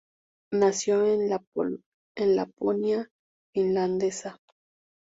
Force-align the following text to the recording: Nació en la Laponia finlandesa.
Nació 0.51 1.05
en 1.05 1.29
la 1.29 1.43
Laponia 2.17 3.07
finlandesa. 3.53 4.39